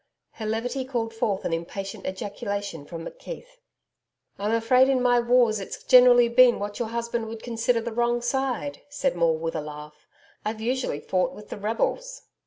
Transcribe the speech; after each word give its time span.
Her 0.31 0.47
levity 0.47 0.83
called 0.83 1.13
forth 1.13 1.45
an 1.45 1.53
impatient 1.53 2.07
ejaculation 2.07 2.85
from 2.85 3.05
McKeith. 3.05 3.59
'I'm 4.39 4.51
afraid 4.53 4.89
in 4.89 4.99
my 4.99 5.19
wars 5.19 5.59
it's 5.59 5.83
generally 5.83 6.27
been 6.27 6.57
what 6.57 6.79
your 6.79 6.87
husband 6.87 7.27
would 7.27 7.43
consider 7.43 7.81
the 7.81 7.93
wrong 7.93 8.19
side,' 8.19 8.81
said 8.89 9.15
Maule 9.15 9.37
with 9.37 9.53
a 9.55 9.61
laugh. 9.61 10.07
'I've 10.43 10.59
usually 10.61 11.01
fought 11.01 11.33
with 11.33 11.49
the 11.49 11.57
rebels.' 11.59 12.23